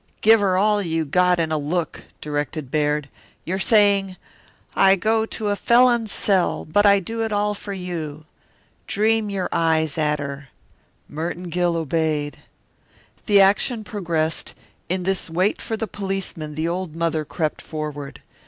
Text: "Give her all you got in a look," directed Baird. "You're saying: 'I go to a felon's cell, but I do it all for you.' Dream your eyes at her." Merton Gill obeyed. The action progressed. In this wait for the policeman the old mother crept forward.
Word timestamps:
"Give 0.21 0.39
her 0.39 0.57
all 0.57 0.81
you 0.81 1.05
got 1.05 1.39
in 1.39 1.51
a 1.51 1.59
look," 1.59 2.05
directed 2.21 2.71
Baird. 2.71 3.07
"You're 3.45 3.59
saying: 3.59 4.17
'I 4.73 4.95
go 4.95 5.25
to 5.27 5.49
a 5.49 5.55
felon's 5.55 6.11
cell, 6.11 6.65
but 6.65 6.87
I 6.87 6.99
do 6.99 7.21
it 7.21 7.31
all 7.31 7.53
for 7.53 7.71
you.' 7.71 8.25
Dream 8.87 9.29
your 9.29 9.47
eyes 9.51 9.99
at 9.99 10.17
her." 10.17 10.49
Merton 11.07 11.49
Gill 11.51 11.77
obeyed. 11.77 12.37
The 13.27 13.41
action 13.41 13.83
progressed. 13.83 14.55
In 14.89 15.03
this 15.03 15.29
wait 15.29 15.61
for 15.61 15.77
the 15.77 15.85
policeman 15.85 16.55
the 16.55 16.67
old 16.67 16.95
mother 16.95 17.23
crept 17.23 17.61
forward. 17.61 18.23